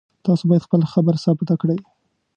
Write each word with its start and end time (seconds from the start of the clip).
تاسو 0.25 0.43
باید 0.49 0.65
خپله 0.67 0.85
خبره 0.93 1.21
ثابته 1.25 1.55
کړئ 1.61 1.79